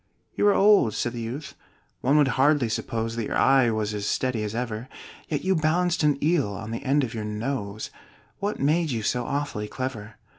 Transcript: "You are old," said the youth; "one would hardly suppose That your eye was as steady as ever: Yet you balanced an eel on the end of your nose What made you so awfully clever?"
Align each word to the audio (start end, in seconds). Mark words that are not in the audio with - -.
"You 0.33 0.47
are 0.47 0.53
old," 0.55 0.95
said 0.95 1.13
the 1.13 1.21
youth; 1.21 1.53
"one 1.99 2.17
would 2.17 2.29
hardly 2.29 2.69
suppose 2.69 3.15
That 3.15 3.25
your 3.27 3.37
eye 3.37 3.69
was 3.69 3.93
as 3.93 4.07
steady 4.07 4.41
as 4.43 4.55
ever: 4.55 4.89
Yet 5.29 5.43
you 5.43 5.55
balanced 5.55 6.01
an 6.01 6.17
eel 6.23 6.53
on 6.53 6.71
the 6.71 6.81
end 6.83 7.03
of 7.03 7.13
your 7.13 7.23
nose 7.23 7.91
What 8.39 8.59
made 8.59 8.89
you 8.89 9.03
so 9.03 9.25
awfully 9.27 9.67
clever?" 9.67 10.15